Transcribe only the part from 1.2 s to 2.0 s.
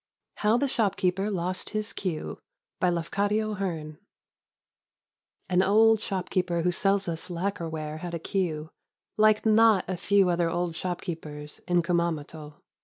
LOST HIS